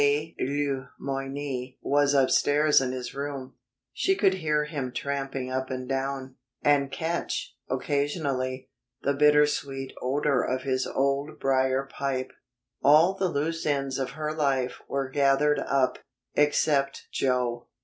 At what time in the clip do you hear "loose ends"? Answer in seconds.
13.43-13.99